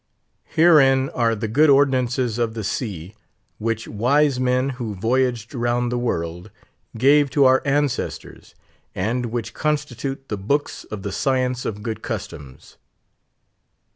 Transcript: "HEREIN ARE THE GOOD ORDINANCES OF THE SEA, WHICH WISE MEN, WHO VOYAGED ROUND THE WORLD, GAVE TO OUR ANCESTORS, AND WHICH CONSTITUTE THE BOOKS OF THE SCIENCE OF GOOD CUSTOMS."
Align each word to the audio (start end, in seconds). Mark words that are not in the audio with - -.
"HEREIN 0.55 1.09
ARE 1.11 1.35
THE 1.35 1.47
GOOD 1.47 1.69
ORDINANCES 1.69 2.39
OF 2.39 2.55
THE 2.55 2.63
SEA, 2.63 3.13
WHICH 3.59 3.87
WISE 3.87 4.39
MEN, 4.39 4.69
WHO 4.69 4.95
VOYAGED 4.95 5.53
ROUND 5.53 5.91
THE 5.91 5.97
WORLD, 5.99 6.49
GAVE 6.97 7.29
TO 7.29 7.45
OUR 7.45 7.61
ANCESTORS, 7.65 8.55
AND 8.95 9.27
WHICH 9.27 9.53
CONSTITUTE 9.53 10.29
THE 10.29 10.37
BOOKS 10.37 10.85
OF 10.85 11.03
THE 11.03 11.11
SCIENCE 11.11 11.65
OF 11.65 11.83
GOOD 11.83 12.01
CUSTOMS." 12.01 12.77